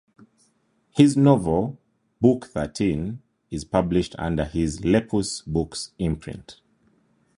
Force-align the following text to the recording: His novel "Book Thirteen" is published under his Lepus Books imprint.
His 0.89 1.15
novel 1.15 1.77
"Book 2.19 2.47
Thirteen" 2.47 3.21
is 3.51 3.63
published 3.63 4.15
under 4.17 4.45
his 4.45 4.79
Lepus 4.83 5.41
Books 5.45 5.91
imprint. 5.99 6.59